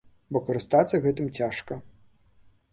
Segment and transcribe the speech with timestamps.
[0.37, 1.81] Бо карыстацца гэтым цяжка.